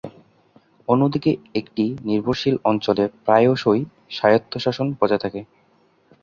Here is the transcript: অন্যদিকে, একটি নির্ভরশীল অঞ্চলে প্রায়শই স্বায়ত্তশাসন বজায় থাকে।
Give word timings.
অন্যদিকে, 0.87 1.31
একটি 1.55 1.85
নির্ভরশীল 2.05 2.55
অঞ্চলে 2.63 3.03
প্রায়শই 3.25 3.81
স্বায়ত্তশাসন 4.11 4.87
বজায় 4.99 5.21
থাকে। 5.25 5.41